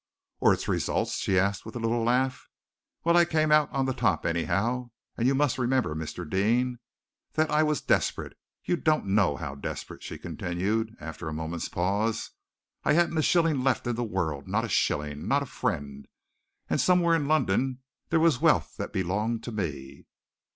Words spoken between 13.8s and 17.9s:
in the world! not a shilling! not a friend! And somewhere in London